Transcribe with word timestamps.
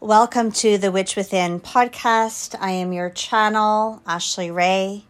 Welcome 0.00 0.52
to 0.52 0.78
the 0.78 0.92
Witch 0.92 1.16
Within 1.16 1.58
podcast. 1.58 2.54
I 2.60 2.70
am 2.70 2.92
your 2.92 3.10
channel, 3.10 4.00
Ashley 4.06 4.48
Ray, 4.48 5.04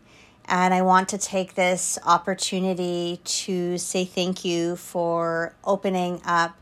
and 0.46 0.72
I 0.72 0.80
want 0.80 1.10
to 1.10 1.18
take 1.18 1.54
this 1.54 1.98
opportunity 2.06 3.20
to 3.22 3.76
say 3.76 4.06
thank 4.06 4.46
you 4.46 4.76
for 4.76 5.54
opening 5.62 6.22
up 6.24 6.56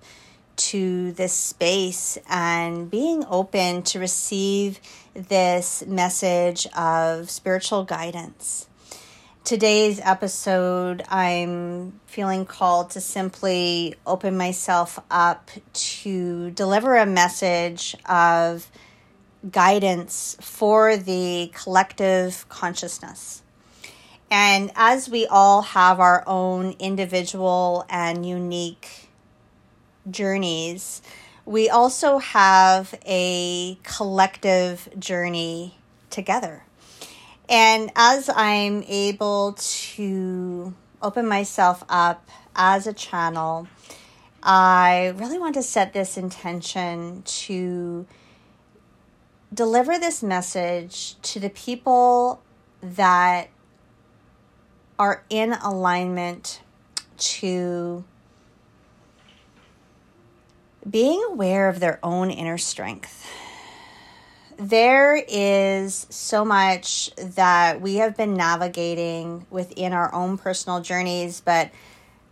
to 0.57 1.12
this 1.12 1.35
space 1.35 2.19
and 2.29 2.91
being 2.91 3.25
open 3.30 3.84
to 3.84 4.00
receive 4.00 4.80
this 5.14 5.86
message 5.86 6.66
of 6.77 7.30
spiritual 7.30 7.84
guidance 7.84 8.66
today's 9.47 10.01
episode, 10.03 11.05
I'm 11.09 12.01
feeling 12.07 12.46
called 12.46 12.91
to 12.91 13.01
simply 13.01 13.95
open 14.05 14.37
myself 14.37 14.99
up 15.09 15.51
to 15.73 16.51
deliver 16.51 16.96
a 16.96 17.07
message 17.07 17.95
of 18.09 18.68
guidance 19.49 20.37
for 20.40 20.96
the 20.96 21.53
collective 21.54 22.45
consciousness. 22.49 23.45
And 24.32 24.73
as 24.75 25.09
we 25.09 25.29
all 25.29 25.63
have 25.63 26.01
our 26.01 26.25
own 26.26 26.75
individual 26.81 27.87
and 27.89 28.26
unique 28.26 29.09
journeys, 30.11 31.03
we 31.45 31.71
also 31.71 32.19
have 32.19 32.98
a 33.06 33.78
collective 33.84 34.89
journey 34.98 35.77
together. 36.11 36.66
And 37.48 37.92
as 37.95 38.28
I'm 38.28 38.83
able 38.89 39.53
to 39.59 40.75
open 41.00 41.28
myself 41.28 41.84
up 41.89 42.28
as 42.56 42.87
a 42.87 42.92
channel, 42.92 43.69
I 44.42 45.12
really 45.17 45.39
want 45.39 45.55
to 45.55 45.62
set 45.62 45.92
this 45.92 46.17
intention 46.17 47.23
to 47.23 48.06
deliver 49.55 49.98
this 49.98 50.23
message 50.23 51.20
to 51.23 51.41
the 51.41 51.51
people 51.51 52.43
that 52.83 53.48
are 54.98 55.25
in 55.31 55.53
alignment 55.53 56.61
to 57.19 58.05
being 60.89 61.23
aware 61.29 61.69
of 61.69 61.81
their 61.81 61.98
own 62.03 62.31
inner 62.31 62.59
strength 62.59 63.27
there 64.59 65.17
is 65.17 66.07
so 66.09 66.45
much 66.45 67.15
that 67.17 67.81
we 67.81 67.97
have 67.97 68.17
been 68.17 68.35
navigating 68.35 69.47
within 69.51 69.93
our 69.93 70.13
own 70.15 70.39
personal 70.39 70.81
journeys, 70.81 71.41
but 71.41 71.71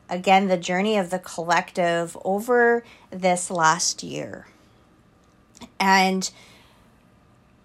again, 0.08 0.48
the 0.48 0.56
journey 0.56 0.96
of 0.96 1.10
the 1.10 1.18
collective 1.18 2.16
over 2.24 2.82
this 3.10 3.50
last 3.50 4.02
year. 4.02 4.46
And 5.78 6.30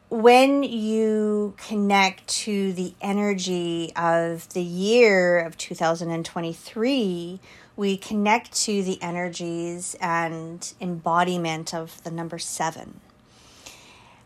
when 0.09 0.63
you 0.63 1.53
connect 1.57 2.27
to 2.27 2.73
the 2.73 2.93
energy 3.01 3.93
of 3.95 4.49
the 4.49 4.63
year 4.63 5.39
of 5.39 5.57
2023, 5.57 7.39
we 7.75 7.97
connect 7.97 8.51
to 8.63 8.83
the 8.83 9.01
energies 9.01 9.95
and 10.01 10.73
embodiment 10.81 11.73
of 11.73 12.03
the 12.03 12.11
number 12.11 12.39
seven 12.39 12.99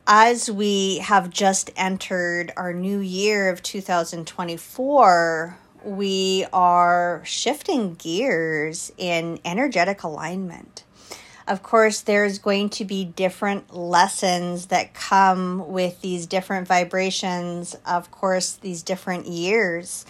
as 0.05 0.51
we 0.51 0.97
have 0.97 1.29
just 1.29 1.71
entered 1.75 2.51
our 2.57 2.73
new 2.73 2.99
year 2.99 3.49
of 3.49 3.63
2024, 3.63 5.57
we 5.85 6.45
are 6.51 7.21
shifting 7.25 7.95
gears 7.95 8.91
in 8.97 9.39
energetic 9.45 10.03
alignment. 10.03 10.83
Of 11.47 11.61
course, 11.61 12.01
there's 12.01 12.39
going 12.39 12.69
to 12.71 12.85
be 12.85 13.03
different 13.03 13.73
lessons 13.75 14.67
that 14.67 14.93
come 14.93 15.69
with 15.69 16.01
these 16.01 16.25
different 16.25 16.67
vibrations, 16.67 17.75
of 17.85 18.11
course, 18.11 18.53
these 18.53 18.81
different 18.81 19.27
years. 19.27 20.05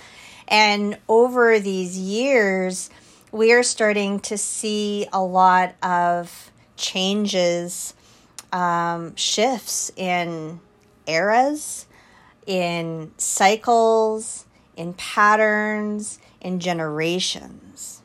And 0.47 0.97
over 1.07 1.59
these 1.59 1.97
years, 1.97 2.91
we 3.31 3.51
are 3.53 3.63
starting 3.63 4.19
to 4.21 4.37
see 4.37 5.07
a 5.11 5.23
lot 5.23 5.73
of 5.81 6.51
changes 6.77 7.95
um, 8.53 9.15
shifts 9.15 9.91
in 9.97 10.61
eras, 11.07 11.87
in 12.45 13.11
cycles, 13.17 14.45
in 14.77 14.93
patterns, 14.93 16.19
in 16.39 16.59
generations. 16.59 18.01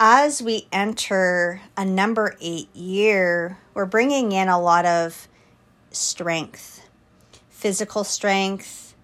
As 0.00 0.42
we 0.42 0.66
enter 0.72 1.60
a 1.76 1.84
number 1.84 2.36
eight 2.40 2.74
year, 2.74 3.58
we're 3.74 3.86
bringing 3.86 4.32
in 4.32 4.48
a 4.48 4.60
lot 4.60 4.84
of 4.84 5.28
strength, 5.92 6.88
physical 7.50 8.02
strength, 8.02 8.94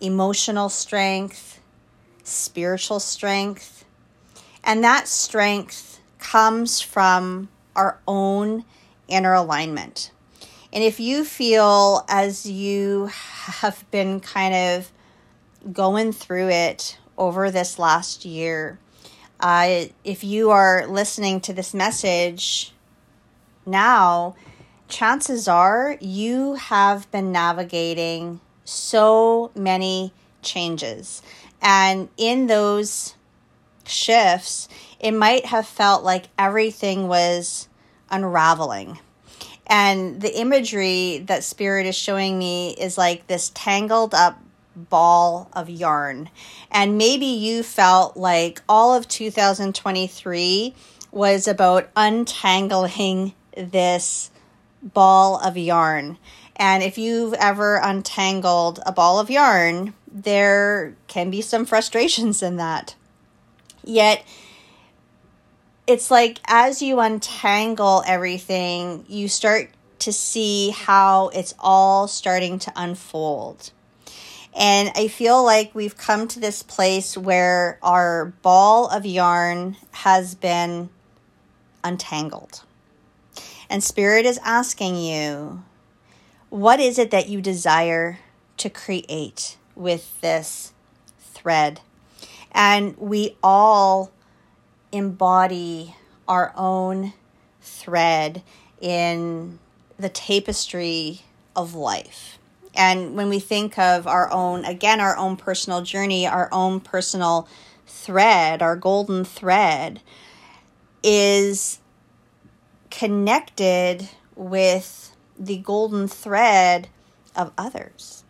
emotional 0.00 0.68
strength, 0.68 1.60
spiritual 2.24 2.98
strength. 2.98 3.84
And 4.64 4.82
that 4.82 5.06
strength 5.06 6.00
comes 6.18 6.80
from 6.80 7.48
our 7.76 8.00
own 8.08 8.64
inner 9.12 9.34
alignment. 9.34 10.10
And 10.72 10.82
if 10.82 10.98
you 10.98 11.24
feel 11.24 12.04
as 12.08 12.48
you 12.48 13.10
have 13.12 13.84
been 13.90 14.20
kind 14.20 14.54
of 14.54 14.90
going 15.72 16.12
through 16.12 16.48
it 16.48 16.98
over 17.18 17.50
this 17.50 17.78
last 17.78 18.24
year, 18.24 18.78
uh, 19.38 19.84
if 20.02 20.24
you 20.24 20.50
are 20.50 20.86
listening 20.86 21.40
to 21.42 21.52
this 21.52 21.74
message 21.74 22.72
now, 23.66 24.34
chances 24.88 25.46
are 25.46 25.98
you 26.00 26.54
have 26.54 27.10
been 27.10 27.32
navigating 27.32 28.40
so 28.64 29.50
many 29.54 30.12
changes. 30.42 31.22
And 31.60 32.08
in 32.16 32.46
those 32.46 33.14
shifts, 33.84 34.68
it 35.00 35.12
might 35.12 35.46
have 35.46 35.66
felt 35.66 36.02
like 36.04 36.26
everything 36.38 37.08
was 37.08 37.68
unraveling. 38.12 39.00
And 39.66 40.20
the 40.20 40.38
imagery 40.38 41.18
that 41.26 41.42
Spirit 41.42 41.86
is 41.86 41.96
showing 41.96 42.38
me 42.38 42.74
is 42.74 42.98
like 42.98 43.26
this 43.26 43.50
tangled 43.54 44.14
up 44.14 44.40
ball 44.76 45.50
of 45.52 45.68
yarn. 45.68 46.30
And 46.70 46.98
maybe 46.98 47.26
you 47.26 47.62
felt 47.62 48.16
like 48.16 48.62
all 48.68 48.94
of 48.94 49.08
2023 49.08 50.74
was 51.10 51.46
about 51.46 51.90
untangling 51.96 53.34
this 53.56 54.30
ball 54.82 55.38
of 55.38 55.56
yarn. 55.56 56.18
And 56.56 56.82
if 56.82 56.98
you've 56.98 57.34
ever 57.34 57.76
untangled 57.76 58.80
a 58.84 58.92
ball 58.92 59.18
of 59.18 59.30
yarn, 59.30 59.94
there 60.06 60.96
can 61.06 61.30
be 61.30 61.40
some 61.40 61.64
frustrations 61.64 62.42
in 62.42 62.56
that. 62.56 62.94
Yet, 63.84 64.24
it's 65.86 66.10
like 66.10 66.40
as 66.46 66.82
you 66.82 67.00
untangle 67.00 68.02
everything, 68.06 69.04
you 69.08 69.28
start 69.28 69.70
to 70.00 70.12
see 70.12 70.70
how 70.70 71.28
it's 71.28 71.54
all 71.58 72.08
starting 72.08 72.58
to 72.60 72.72
unfold. 72.76 73.70
And 74.54 74.90
I 74.94 75.08
feel 75.08 75.42
like 75.42 75.74
we've 75.74 75.96
come 75.96 76.28
to 76.28 76.40
this 76.40 76.62
place 76.62 77.16
where 77.16 77.78
our 77.82 78.26
ball 78.42 78.88
of 78.88 79.06
yarn 79.06 79.76
has 79.92 80.34
been 80.34 80.90
untangled. 81.82 82.62
And 83.70 83.82
Spirit 83.82 84.26
is 84.26 84.38
asking 84.44 84.96
you, 84.96 85.64
what 86.50 86.80
is 86.80 86.98
it 86.98 87.10
that 87.12 87.28
you 87.28 87.40
desire 87.40 88.18
to 88.58 88.68
create 88.68 89.56
with 89.74 90.20
this 90.20 90.74
thread? 91.18 91.80
And 92.52 92.94
we 92.98 93.38
all 93.42 94.12
embody 94.92 95.96
our 96.28 96.52
own 96.56 97.14
thread 97.60 98.42
in 98.80 99.58
the 99.98 100.08
tapestry 100.08 101.22
of 101.56 101.74
life. 101.74 102.38
And 102.74 103.16
when 103.16 103.28
we 103.28 103.38
think 103.38 103.78
of 103.78 104.06
our 104.06 104.30
own, 104.32 104.64
again, 104.64 105.00
our 105.00 105.16
own 105.16 105.36
personal 105.36 105.82
journey, 105.82 106.26
our 106.26 106.48
own 106.52 106.80
personal 106.80 107.48
thread, 107.86 108.62
our 108.62 108.76
golden 108.76 109.24
thread 109.24 110.00
is 111.02 111.80
connected 112.90 114.08
with 114.36 115.14
the 115.38 115.58
golden 115.58 116.08
thread 116.08 116.88
of 117.36 117.52
others. 117.58 118.24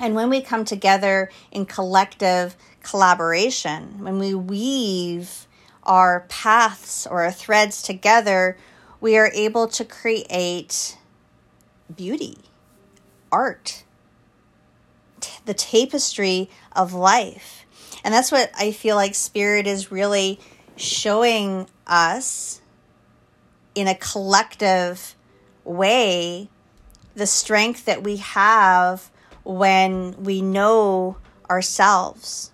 And 0.00 0.14
when 0.14 0.30
we 0.30 0.40
come 0.40 0.64
together 0.64 1.30
in 1.52 1.66
collective 1.66 2.56
collaboration, 2.82 4.02
when 4.02 4.18
we 4.18 4.34
weave 4.34 5.46
our 5.84 6.24
paths 6.28 7.06
or 7.06 7.22
our 7.22 7.30
threads 7.30 7.82
together, 7.82 8.56
we 9.00 9.18
are 9.18 9.30
able 9.34 9.68
to 9.68 9.84
create 9.84 10.96
beauty, 11.94 12.38
art, 13.30 13.84
t- 15.20 15.38
the 15.44 15.54
tapestry 15.54 16.48
of 16.72 16.94
life. 16.94 17.66
And 18.02 18.14
that's 18.14 18.32
what 18.32 18.50
I 18.58 18.72
feel 18.72 18.96
like 18.96 19.14
Spirit 19.14 19.66
is 19.66 19.92
really 19.92 20.40
showing 20.76 21.66
us 21.86 22.62
in 23.74 23.86
a 23.86 23.94
collective 23.94 25.14
way 25.64 26.48
the 27.14 27.26
strength 27.26 27.84
that 27.84 28.02
we 28.02 28.16
have 28.16 29.10
when 29.50 30.22
we 30.22 30.42
know 30.42 31.16
ourselves. 31.48 32.50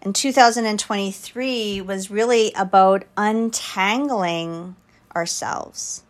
And 0.00 0.14
2023 0.14 1.80
was 1.80 2.10
really 2.10 2.52
about 2.56 3.04
untangling 3.16 4.76
ourselves, 5.14 6.04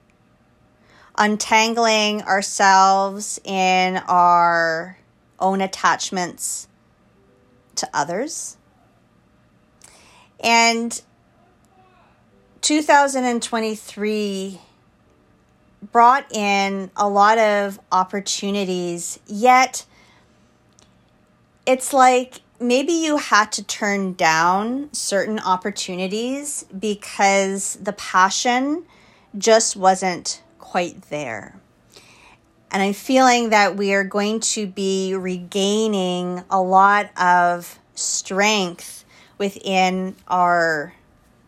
untangling 1.16 2.22
ourselves 2.22 3.40
in 3.44 3.96
our 4.08 4.98
own 5.40 5.62
attachments 5.62 6.68
to 7.76 7.88
others. 7.94 8.56
And 10.40 11.00
2023 12.60 14.60
brought 15.82 16.30
in 16.34 16.90
a 16.96 17.08
lot 17.08 17.38
of 17.38 17.78
opportunities, 17.92 19.18
yet 19.26 19.86
it's 21.66 21.92
like 21.92 22.40
maybe 22.60 22.92
you 22.92 23.18
had 23.18 23.52
to 23.52 23.62
turn 23.62 24.14
down 24.14 24.88
certain 24.92 25.38
opportunities 25.38 26.64
because 26.76 27.76
the 27.82 27.92
passion 27.92 28.84
just 29.36 29.76
wasn't 29.76 30.42
quite 30.58 31.02
there. 31.02 31.60
And 32.70 32.82
I'm 32.82 32.92
feeling 32.92 33.50
that 33.50 33.76
we 33.76 33.94
are 33.94 34.04
going 34.04 34.40
to 34.40 34.66
be 34.66 35.14
regaining 35.14 36.42
a 36.50 36.60
lot 36.60 37.10
of 37.18 37.78
strength 37.94 39.04
within 39.38 40.16
our 40.26 40.92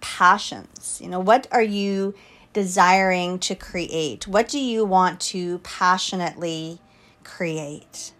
passions. 0.01 0.99
You 1.03 1.09
know, 1.09 1.21
what 1.21 1.47
are 1.53 1.63
you 1.63 2.15
desiring 2.53 3.39
to 3.41 3.55
create? 3.55 4.27
What 4.27 4.49
do 4.49 4.59
you 4.59 4.85
want 4.85 5.21
to 5.21 5.59
passionately 5.59 6.79
create? 7.25 8.13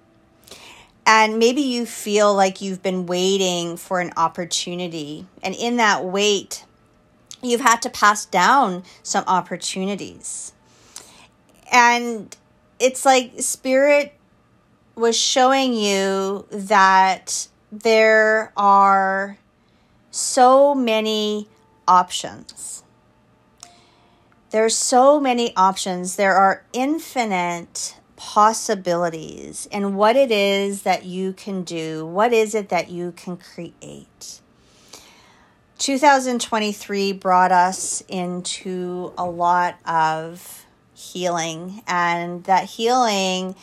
And 1.07 1.39
maybe 1.39 1.63
you 1.63 1.87
feel 1.87 2.35
like 2.35 2.61
you've 2.61 2.83
been 2.83 3.07
waiting 3.07 3.77
for 3.77 4.01
an 4.01 4.13
opportunity. 4.17 5.27
And 5.43 5.55
in 5.55 5.77
that 5.79 6.05
wait, 6.05 6.65
you've 7.43 7.61
had 7.61 7.83
to 7.83 7.91
pass 7.91 8.25
down 8.25 8.85
some 9.03 9.25
opportunities. 9.27 10.53
And 11.73 12.37
it's 12.79 13.05
like 13.05 13.33
Spirit 13.39 14.15
was 14.95 15.17
showing 15.17 15.73
you 15.73 16.47
that 16.51 17.49
there 17.73 18.53
are 18.57 19.39
so 20.11 20.75
many 20.75 21.49
options. 21.89 22.83
There's 24.51 24.77
so 24.77 25.21
many 25.21 25.55
options. 25.57 26.17
There 26.17 26.35
are 26.35 26.65
infinite 26.73 27.97
possibilities 28.17 29.69
in 29.71 29.95
what 29.95 30.17
it 30.17 30.33
is 30.33 30.83
that 30.83 31.05
you 31.05 31.33
can 31.33 31.63
do. 31.63 32.05
What 32.05 32.33
is 32.33 32.55
it 32.55 32.69
that 32.69 32.91
you 32.91 33.13
can 33.13 33.37
create? 33.37 34.41
2023 35.79 37.13
brought 37.13 37.53
us 37.53 38.03
into 38.09 39.13
a 39.17 39.25
lot 39.25 39.77
of 39.87 40.67
healing, 40.95 41.83
and 41.87 42.43
that 42.45 42.65
healing 42.65 43.55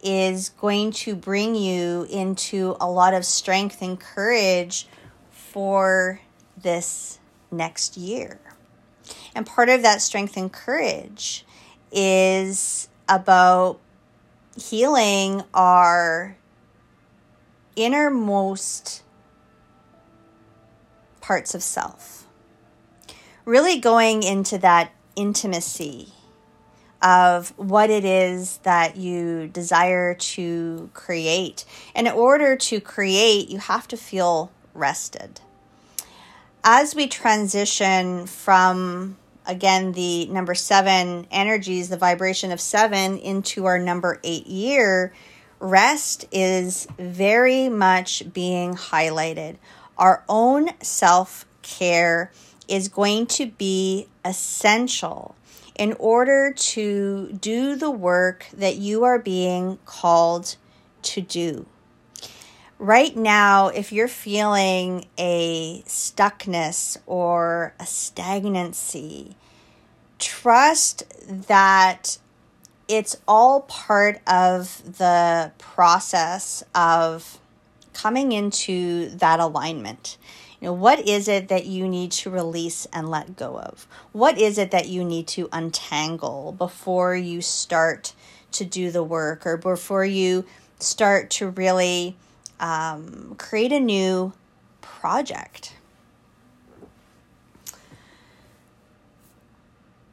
is 0.00 0.50
going 0.50 0.92
to 0.92 1.16
bring 1.16 1.56
you 1.56 2.06
into 2.08 2.76
a 2.80 2.88
lot 2.88 3.14
of 3.14 3.24
strength 3.24 3.82
and 3.82 3.98
courage 3.98 4.86
for 5.30 6.20
this 6.56 7.18
next 7.50 7.96
year. 7.96 8.38
And 9.36 9.46
part 9.46 9.68
of 9.68 9.82
that 9.82 10.00
strength 10.00 10.38
and 10.38 10.50
courage 10.50 11.44
is 11.92 12.88
about 13.06 13.78
healing 14.58 15.44
our 15.52 16.38
innermost 17.76 19.02
parts 21.20 21.54
of 21.54 21.62
self. 21.62 22.26
Really 23.44 23.78
going 23.78 24.22
into 24.22 24.56
that 24.56 24.92
intimacy 25.16 26.08
of 27.02 27.52
what 27.58 27.90
it 27.90 28.06
is 28.06 28.56
that 28.62 28.96
you 28.96 29.48
desire 29.48 30.14
to 30.14 30.88
create. 30.94 31.66
And 31.94 32.06
in 32.06 32.14
order 32.14 32.56
to 32.56 32.80
create, 32.80 33.50
you 33.50 33.58
have 33.58 33.86
to 33.88 33.98
feel 33.98 34.50
rested. 34.72 35.42
As 36.64 36.94
we 36.94 37.06
transition 37.06 38.26
from 38.26 39.18
again 39.46 39.92
the 39.92 40.26
number 40.26 40.54
seven 40.54 41.26
energies, 41.30 41.88
the 41.88 41.96
vibration 41.96 42.52
of 42.52 42.60
seven, 42.60 43.18
into 43.18 43.66
our 43.66 43.78
number 43.78 44.20
eight 44.24 44.46
year, 44.46 45.12
rest 45.58 46.26
is 46.32 46.86
very 46.98 47.68
much 47.68 48.32
being 48.32 48.74
highlighted. 48.74 49.56
Our 49.98 50.24
own 50.28 50.68
self 50.82 51.46
care 51.62 52.32
is 52.68 52.88
going 52.88 53.26
to 53.26 53.46
be 53.46 54.08
essential 54.24 55.34
in 55.78 55.94
order 55.98 56.52
to 56.52 57.32
do 57.40 57.76
the 57.76 57.90
work 57.90 58.46
that 58.52 58.76
you 58.76 59.04
are 59.04 59.18
being 59.18 59.78
called 59.84 60.56
to 61.02 61.20
do 61.20 61.66
right 62.78 63.16
now, 63.16 63.68
if 63.68 63.92
you're 63.92 64.08
feeling 64.08 65.06
a 65.18 65.82
stuckness 65.86 66.96
or 67.06 67.74
a 67.80 67.86
stagnancy, 67.86 69.36
trust 70.18 71.04
that 71.28 72.18
it's 72.88 73.16
all 73.26 73.62
part 73.62 74.20
of 74.26 74.98
the 74.98 75.52
process 75.58 76.62
of 76.74 77.38
coming 77.92 78.32
into 78.32 79.08
that 79.08 79.40
alignment. 79.40 80.18
You 80.60 80.68
know, 80.68 80.72
what 80.72 81.06
is 81.06 81.28
it 81.28 81.48
that 81.48 81.66
you 81.66 81.88
need 81.88 82.12
to 82.12 82.30
release 82.30 82.86
and 82.92 83.10
let 83.10 83.36
go 83.36 83.58
of? 83.58 83.86
What 84.12 84.38
is 84.38 84.58
it 84.58 84.70
that 84.70 84.88
you 84.88 85.04
need 85.04 85.26
to 85.28 85.48
untangle 85.52 86.54
before 86.56 87.14
you 87.14 87.42
start 87.42 88.14
to 88.52 88.64
do 88.64 88.90
the 88.90 89.02
work 89.02 89.46
or 89.46 89.56
before 89.56 90.04
you 90.04 90.44
start 90.78 91.30
to 91.30 91.50
really 91.50 92.16
um, 92.60 93.34
create 93.38 93.72
a 93.72 93.80
new 93.80 94.32
project. 94.80 95.74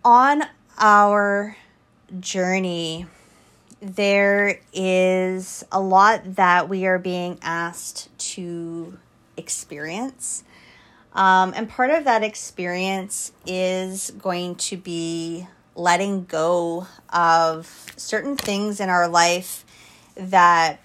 On 0.06 0.44
our 0.78 1.56
journey, 2.20 3.06
there 3.82 4.60
is 4.74 5.64
a 5.72 5.80
lot 5.80 6.36
that 6.36 6.70
we 6.70 6.86
are 6.86 7.00
being 7.00 7.38
asked 7.42 8.10
to 8.18 8.98
experience. 9.38 10.44
Um, 11.14 11.54
and 11.56 11.70
part 11.70 11.92
of 11.92 12.06
that 12.06 12.24
experience 12.24 13.32
is 13.46 14.12
going 14.12 14.56
to 14.56 14.78
be 14.78 15.48
letting 15.76 16.26
go 16.26 16.88
of 17.12 17.94
certain 17.98 18.36
things 18.36 18.80
in 18.80 18.90
our 18.90 19.08
life 19.08 19.66
that 20.16 20.80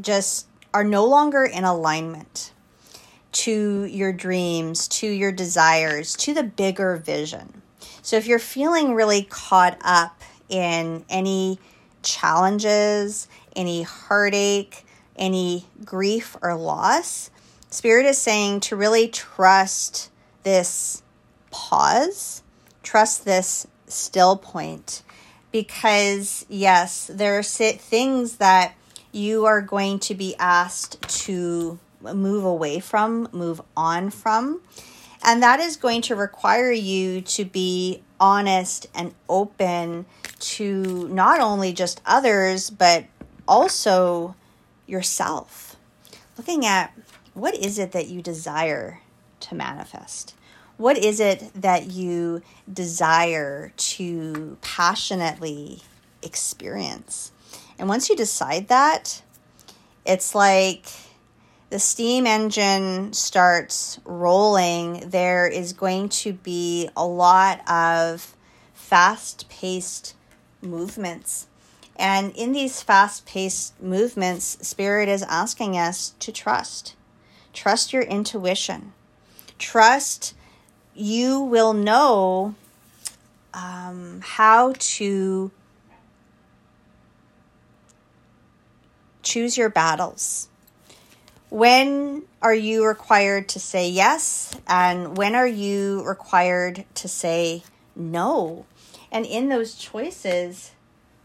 just 0.00 0.46
are 0.76 0.84
no 0.84 1.06
longer 1.06 1.42
in 1.42 1.64
alignment 1.64 2.52
to 3.32 3.84
your 3.84 4.12
dreams, 4.12 4.86
to 4.86 5.06
your 5.06 5.32
desires, 5.32 6.14
to 6.16 6.34
the 6.34 6.42
bigger 6.42 6.96
vision. 6.96 7.62
So 8.02 8.16
if 8.16 8.26
you're 8.26 8.38
feeling 8.38 8.92
really 8.92 9.22
caught 9.22 9.78
up 9.82 10.20
in 10.50 11.06
any 11.08 11.58
challenges, 12.02 13.26
any 13.56 13.84
heartache, 13.84 14.84
any 15.16 15.64
grief 15.82 16.36
or 16.42 16.54
loss, 16.54 17.30
Spirit 17.70 18.04
is 18.04 18.18
saying 18.18 18.60
to 18.60 18.76
really 18.76 19.08
trust 19.08 20.10
this 20.42 21.02
pause, 21.50 22.42
trust 22.82 23.24
this 23.24 23.66
still 23.86 24.36
point. 24.36 25.02
Because, 25.52 26.44
yes, 26.50 27.10
there 27.10 27.38
are 27.38 27.42
things 27.42 28.36
that 28.36 28.74
you 29.16 29.46
are 29.46 29.62
going 29.62 29.98
to 29.98 30.14
be 30.14 30.36
asked 30.38 31.00
to 31.02 31.78
move 32.02 32.44
away 32.44 32.78
from, 32.78 33.28
move 33.32 33.60
on 33.76 34.10
from. 34.10 34.60
And 35.24 35.42
that 35.42 35.58
is 35.58 35.76
going 35.76 36.02
to 36.02 36.14
require 36.14 36.70
you 36.70 37.22
to 37.22 37.44
be 37.44 38.02
honest 38.20 38.86
and 38.94 39.14
open 39.28 40.06
to 40.38 41.08
not 41.08 41.40
only 41.40 41.72
just 41.72 42.00
others, 42.04 42.70
but 42.70 43.06
also 43.48 44.36
yourself. 44.86 45.76
Looking 46.36 46.66
at 46.66 46.92
what 47.34 47.54
is 47.54 47.78
it 47.78 47.92
that 47.92 48.08
you 48.08 48.22
desire 48.22 49.00
to 49.40 49.54
manifest? 49.54 50.34
What 50.76 50.98
is 50.98 51.20
it 51.20 51.50
that 51.54 51.90
you 51.90 52.42
desire 52.70 53.72
to 53.76 54.58
passionately 54.60 55.82
experience? 56.22 57.32
And 57.78 57.88
once 57.88 58.08
you 58.08 58.16
decide 58.16 58.68
that, 58.68 59.22
it's 60.04 60.34
like 60.34 60.86
the 61.70 61.78
steam 61.78 62.26
engine 62.26 63.12
starts 63.12 63.98
rolling, 64.04 65.10
there 65.10 65.46
is 65.48 65.72
going 65.72 66.08
to 66.08 66.32
be 66.32 66.88
a 66.96 67.04
lot 67.04 67.60
of 67.68 68.34
fast 68.72 69.48
paced 69.48 70.14
movements. 70.62 71.48
And 71.96 72.32
in 72.36 72.52
these 72.52 72.82
fast 72.82 73.26
paced 73.26 73.80
movements, 73.82 74.58
Spirit 74.66 75.08
is 75.08 75.22
asking 75.22 75.76
us 75.76 76.14
to 76.20 76.30
trust. 76.30 76.94
Trust 77.52 77.92
your 77.92 78.02
intuition. 78.02 78.92
Trust 79.58 80.34
you 80.94 81.40
will 81.40 81.72
know 81.72 82.54
um, 83.54 84.20
how 84.22 84.74
to 84.78 85.50
choose 89.26 89.58
your 89.58 89.68
battles. 89.68 90.48
When 91.50 92.22
are 92.40 92.54
you 92.54 92.86
required 92.86 93.48
to 93.50 93.60
say 93.60 93.88
yes? 93.88 94.54
And 94.66 95.16
when 95.16 95.34
are 95.34 95.46
you 95.46 96.02
required 96.06 96.84
to 96.94 97.08
say 97.08 97.64
no? 97.94 98.66
And 99.10 99.26
in 99.26 99.48
those 99.48 99.74
choices, 99.74 100.72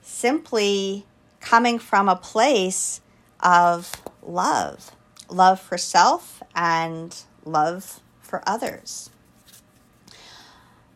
simply 0.02 1.06
coming 1.40 1.80
from 1.80 2.10
a 2.10 2.16
place 2.16 3.02
of 3.40 3.92
love 4.22 4.92
love 5.32 5.60
for 5.60 5.78
self 5.78 6.44
and 6.54 7.24
love 7.46 8.02
for 8.20 8.44
others. 8.46 9.10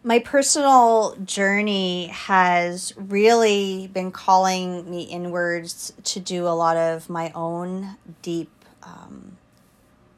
My 0.06 0.20
personal 0.20 1.16
journey 1.26 2.10
has 2.14 2.94
really 2.96 3.90
been 3.92 4.12
calling 4.12 4.88
me 4.88 5.02
inwards 5.02 5.94
to 6.04 6.20
do 6.20 6.46
a 6.48 6.54
lot 6.54 6.78
of 6.78 7.10
my 7.10 7.32
own 7.34 7.98
deep 8.22 8.52
um, 8.84 9.38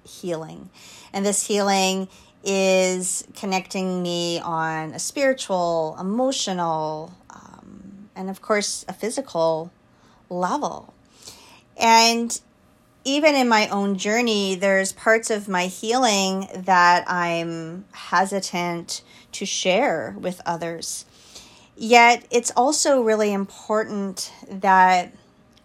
healing. 0.04 0.70
And 1.14 1.26
this 1.26 1.48
healing 1.48 2.10
is 2.44 3.26
connecting 3.34 4.04
me 4.04 4.42
on 4.42 4.92
a 4.92 5.00
spiritual, 5.00 5.96
emotional, 5.98 7.14
um, 7.30 8.10
and 8.14 8.30
of 8.30 8.42
course, 8.42 8.84
a 8.90 8.94
physical 8.94 9.72
level. 10.30 10.94
And 11.78 12.38
even 13.08 13.36
in 13.36 13.48
my 13.48 13.70
own 13.70 13.98
journey, 13.98 14.56
there's 14.56 14.92
parts 14.92 15.30
of 15.30 15.48
my 15.48 15.68
healing 15.68 16.46
that 16.54 17.10
I'm 17.10 17.86
hesitant 17.94 19.02
to 19.32 19.46
share 19.46 20.14
with 20.20 20.42
others. 20.46 21.06
Yet, 21.78 22.26
it's 22.30 22.52
also 22.52 23.02
really 23.02 23.32
important 23.32 24.34
that 24.52 25.14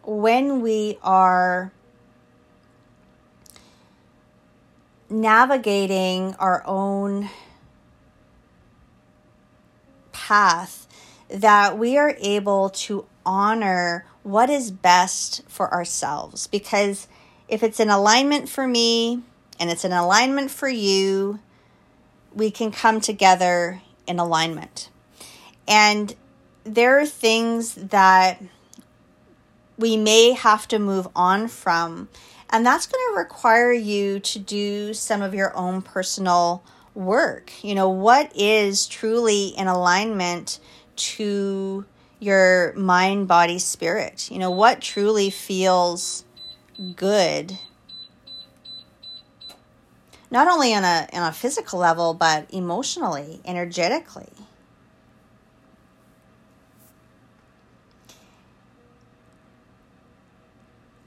when 0.04 0.60
we 0.60 0.98
are 1.02 1.72
navigating 5.10 6.36
our 6.38 6.62
own 6.64 7.28
path, 10.12 10.86
that 11.28 11.76
we 11.76 11.98
are 11.98 12.14
able 12.20 12.70
to 12.70 13.04
honor 13.26 14.06
what 14.22 14.48
is 14.48 14.70
best 14.70 15.42
for 15.48 15.72
ourselves. 15.74 16.46
Because 16.46 17.08
if 17.52 17.62
it's 17.62 17.80
an 17.80 17.90
alignment 17.90 18.48
for 18.48 18.66
me 18.66 19.20
and 19.60 19.68
it's 19.68 19.84
an 19.84 19.92
alignment 19.92 20.50
for 20.50 20.70
you, 20.70 21.38
we 22.34 22.50
can 22.50 22.72
come 22.72 22.98
together 22.98 23.82
in 24.06 24.18
alignment. 24.18 24.88
And 25.68 26.16
there 26.64 26.98
are 26.98 27.04
things 27.04 27.74
that 27.74 28.42
we 29.76 29.98
may 29.98 30.32
have 30.32 30.66
to 30.68 30.78
move 30.78 31.06
on 31.14 31.46
from, 31.46 32.08
and 32.48 32.64
that's 32.64 32.86
going 32.86 33.04
to 33.10 33.18
require 33.18 33.72
you 33.72 34.18
to 34.18 34.38
do 34.38 34.94
some 34.94 35.20
of 35.20 35.34
your 35.34 35.54
own 35.54 35.82
personal 35.82 36.64
work. 36.94 37.52
You 37.62 37.74
know, 37.74 37.90
what 37.90 38.32
is 38.34 38.86
truly 38.86 39.48
in 39.48 39.66
alignment 39.66 40.58
to 40.96 41.84
your 42.18 42.72
mind, 42.76 43.28
body, 43.28 43.58
spirit? 43.58 44.30
You 44.30 44.38
know, 44.38 44.50
what 44.50 44.80
truly 44.80 45.28
feels 45.28 46.24
good 46.96 47.58
not 50.30 50.48
only 50.48 50.74
on 50.74 50.84
a 50.84 51.08
on 51.12 51.28
a 51.28 51.32
physical 51.32 51.78
level 51.78 52.14
but 52.14 52.46
emotionally 52.52 53.40
energetically 53.44 54.32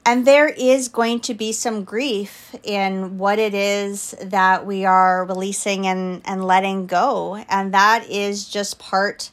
and 0.06 0.24
there 0.24 0.48
is 0.48 0.86
going 0.88 1.18
to 1.18 1.34
be 1.34 1.52
some 1.52 1.82
grief 1.82 2.54
in 2.62 3.18
what 3.18 3.40
it 3.40 3.54
is 3.54 4.14
that 4.22 4.64
we 4.64 4.84
are 4.84 5.24
releasing 5.24 5.84
and, 5.88 6.22
and 6.24 6.44
letting 6.44 6.86
go. 6.86 7.44
And 7.48 7.74
that 7.74 8.08
is 8.08 8.48
just 8.48 8.78
part 8.78 9.32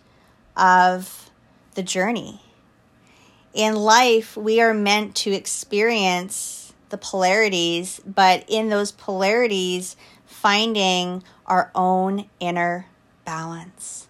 of 0.57 1.29
the 1.75 1.83
journey. 1.83 2.42
In 3.53 3.75
life, 3.75 4.35
we 4.35 4.59
are 4.61 4.73
meant 4.73 5.15
to 5.17 5.31
experience 5.31 6.73
the 6.89 6.97
polarities, 6.97 8.01
but 8.05 8.43
in 8.47 8.69
those 8.69 8.91
polarities, 8.91 9.95
finding 10.25 11.23
our 11.45 11.69
own 11.75 12.29
inner 12.39 12.87
balance. 13.25 14.07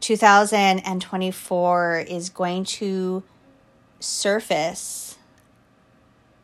2024 0.00 2.04
is 2.08 2.30
going 2.30 2.64
to 2.64 3.22
surface 4.00 5.16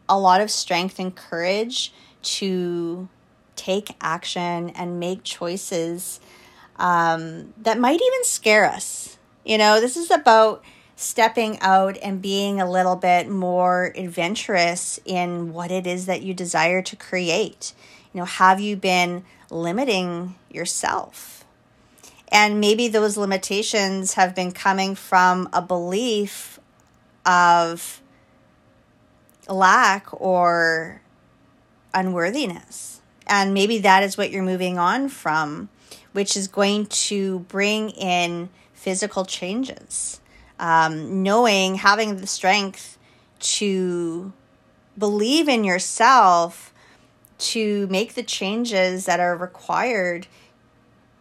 a 0.09 0.19
lot 0.19 0.41
of 0.41 0.51
strength 0.51 0.99
and 0.99 1.15
courage 1.15 1.93
to 2.23 3.09
take 3.57 3.95
action 4.01 4.71
and 4.71 4.99
make 4.99 5.23
choices 5.23 6.21
um, 6.77 7.53
that 7.59 7.79
might 7.79 8.01
even 8.01 8.25
scare 8.25 8.65
us. 8.65 9.19
You 9.45 9.59
know, 9.59 9.81
this 9.81 9.97
is 9.97 10.11
about 10.11 10.65
stepping 10.97 11.59
out 11.61 11.97
and 12.03 12.23
being 12.23 12.61
a 12.61 12.71
little 12.71 12.97
bit 12.97 13.29
more 13.29 13.93
adventurous 13.97 15.01
in 15.05 15.53
what 15.53 15.71
it 15.71 15.87
is 15.87 16.07
that 16.07 16.23
you 16.23 16.35
desire 16.35 16.83
to 16.83 16.97
create. 16.97 17.73
You 18.13 18.21
know, 18.21 18.25
have 18.27 18.61
you 18.61 18.77
been 18.77 19.25
limiting 19.51 20.37
yourself? 20.51 21.45
And 22.31 22.61
maybe 22.61 22.89
those 22.89 23.17
limitations 23.17 24.15
have 24.15 24.35
been 24.35 24.53
coming 24.53 24.95
from 24.95 25.49
a 25.53 25.61
belief 25.61 26.59
of 27.27 28.01
lack 29.49 30.09
or 30.13 31.03
unworthiness. 31.93 33.01
And 33.27 33.53
maybe 33.55 33.79
that 33.79 34.03
is 34.03 34.17
what 34.17 34.31
you're 34.31 34.43
moving 34.43 34.79
on 34.79 35.09
from, 35.09 35.69
which 36.13 36.37
is 36.37 36.49
going 36.49 36.87
to 36.87 37.41
bring 37.41 37.91
in 37.91 38.49
physical 38.73 39.25
changes 39.25 40.22
um, 40.63 41.25
knowing, 41.25 41.75
having 41.75 42.17
the 42.19 42.27
strength 42.27 42.97
to 43.41 44.33
believe 44.97 45.49
in 45.49 45.65
yourself 45.65 46.73
to 47.39 47.89
make 47.89 48.15
the 48.15 48.23
changes 48.23 49.05
that 49.07 49.19
are 49.19 49.37
required 49.37 50.29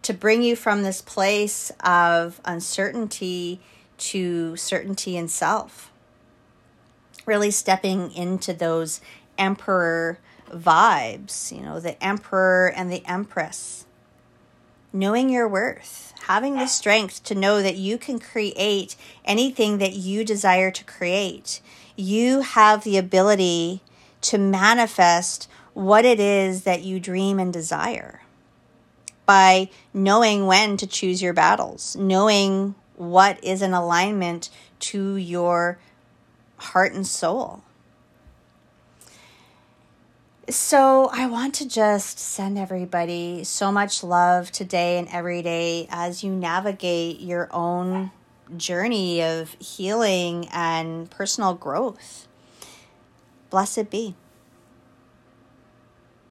to 0.02 0.14
bring 0.14 0.42
you 0.42 0.54
from 0.54 0.84
this 0.84 1.02
place 1.02 1.72
of 1.84 2.40
uncertainty 2.44 3.60
to 3.98 4.56
certainty 4.56 5.16
in 5.16 5.26
self. 5.26 5.90
Really 7.26 7.50
stepping 7.50 8.12
into 8.12 8.52
those 8.52 9.00
emperor 9.36 10.20
vibes, 10.50 11.50
you 11.50 11.62
know, 11.62 11.80
the 11.80 12.02
emperor 12.02 12.72
and 12.76 12.92
the 12.92 13.04
empress. 13.06 13.86
Knowing 14.92 15.30
your 15.30 15.48
worth 15.48 16.12
having 16.26 16.54
the 16.54 16.66
strength 16.66 17.22
to 17.24 17.34
know 17.34 17.62
that 17.62 17.76
you 17.76 17.98
can 17.98 18.18
create 18.18 18.96
anything 19.24 19.78
that 19.78 19.94
you 19.94 20.24
desire 20.24 20.70
to 20.70 20.84
create. 20.84 21.60
You 21.96 22.40
have 22.40 22.84
the 22.84 22.96
ability 22.96 23.82
to 24.22 24.38
manifest 24.38 25.48
what 25.74 26.04
it 26.04 26.20
is 26.20 26.62
that 26.62 26.82
you 26.82 27.00
dream 27.00 27.38
and 27.38 27.52
desire 27.52 28.20
by 29.26 29.68
knowing 29.92 30.46
when 30.46 30.76
to 30.76 30.86
choose 30.86 31.22
your 31.22 31.32
battles, 31.32 31.96
knowing 31.96 32.74
what 32.96 33.42
is 33.42 33.62
in 33.62 33.72
alignment 33.72 34.48
to 34.78 35.16
your 35.16 35.78
heart 36.58 36.92
and 36.92 37.06
soul. 37.06 37.62
So, 40.48 41.08
I 41.12 41.26
want 41.26 41.54
to 41.56 41.68
just 41.68 42.18
send 42.18 42.58
everybody 42.58 43.44
so 43.44 43.70
much 43.70 44.02
love 44.02 44.50
today 44.50 44.98
and 44.98 45.06
every 45.08 45.40
day 45.40 45.86
as 45.88 46.24
you 46.24 46.32
navigate 46.32 47.20
your 47.20 47.48
own 47.52 48.10
journey 48.56 49.22
of 49.22 49.52
healing 49.60 50.48
and 50.52 51.08
personal 51.08 51.54
growth. 51.54 52.26
Blessed 53.50 53.88
be. 53.88 54.16